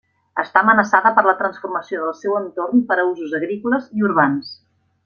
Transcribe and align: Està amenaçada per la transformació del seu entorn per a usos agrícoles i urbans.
Està 0.43 0.61
amenaçada 0.63 1.11
per 1.17 1.25
la 1.27 1.35
transformació 1.43 2.01
del 2.07 2.17
seu 2.25 2.35
entorn 2.41 2.85
per 2.89 2.99
a 3.01 3.07
usos 3.13 3.39
agrícoles 3.43 3.97
i 4.01 4.07
urbans. 4.11 4.55